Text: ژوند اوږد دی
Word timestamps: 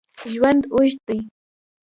ژوند 0.33 0.61
اوږد 0.73 0.97
دی 1.07 1.19